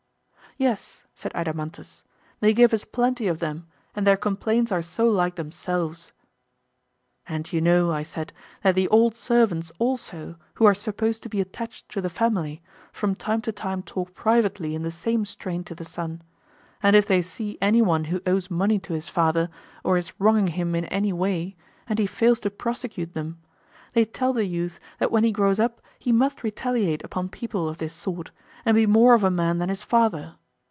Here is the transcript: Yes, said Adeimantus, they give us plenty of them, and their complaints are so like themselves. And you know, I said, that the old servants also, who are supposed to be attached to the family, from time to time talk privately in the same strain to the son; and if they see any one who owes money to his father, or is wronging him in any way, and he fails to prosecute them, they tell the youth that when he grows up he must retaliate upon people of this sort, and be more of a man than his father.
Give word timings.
Yes, 0.57 1.05
said 1.15 1.31
Adeimantus, 1.33 2.03
they 2.41 2.53
give 2.53 2.73
us 2.73 2.83
plenty 2.83 3.27
of 3.29 3.39
them, 3.39 3.67
and 3.95 4.05
their 4.05 4.17
complaints 4.17 4.69
are 4.69 4.81
so 4.81 5.07
like 5.07 5.35
themselves. 5.35 6.11
And 7.25 7.51
you 7.53 7.61
know, 7.61 7.91
I 7.93 8.03
said, 8.03 8.33
that 8.61 8.75
the 8.75 8.89
old 8.89 9.15
servants 9.15 9.71
also, 9.79 10.35
who 10.55 10.65
are 10.65 10.73
supposed 10.73 11.23
to 11.23 11.29
be 11.29 11.39
attached 11.39 11.87
to 11.93 12.01
the 12.01 12.09
family, 12.09 12.61
from 12.91 13.15
time 13.15 13.39
to 13.43 13.53
time 13.53 13.81
talk 13.81 14.13
privately 14.13 14.75
in 14.75 14.83
the 14.83 14.91
same 14.91 15.23
strain 15.23 15.63
to 15.63 15.73
the 15.73 15.85
son; 15.85 16.21
and 16.83 16.97
if 16.97 17.07
they 17.07 17.21
see 17.21 17.57
any 17.61 17.81
one 17.81 18.03
who 18.05 18.21
owes 18.27 18.51
money 18.51 18.77
to 18.79 18.91
his 18.91 19.07
father, 19.07 19.49
or 19.85 19.95
is 19.95 20.11
wronging 20.19 20.47
him 20.47 20.75
in 20.75 20.83
any 20.87 21.13
way, 21.13 21.55
and 21.87 21.97
he 21.97 22.05
fails 22.05 22.41
to 22.41 22.51
prosecute 22.51 23.13
them, 23.13 23.39
they 23.93 24.03
tell 24.03 24.33
the 24.33 24.45
youth 24.45 24.81
that 24.99 25.13
when 25.13 25.23
he 25.23 25.31
grows 25.31 25.61
up 25.61 25.81
he 25.97 26.11
must 26.11 26.43
retaliate 26.43 27.03
upon 27.05 27.29
people 27.29 27.69
of 27.69 27.77
this 27.77 27.93
sort, 27.93 28.31
and 28.65 28.75
be 28.75 28.85
more 28.85 29.13
of 29.15 29.23
a 29.23 29.31
man 29.31 29.57
than 29.57 29.69
his 29.69 29.81
father. 29.81 30.35